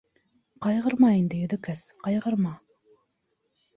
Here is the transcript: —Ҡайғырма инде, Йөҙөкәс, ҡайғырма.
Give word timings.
—Ҡайғырма 0.65 1.11
инде, 1.19 1.43
Йөҙөкәс, 1.43 1.85
ҡайғырма. 2.07 2.59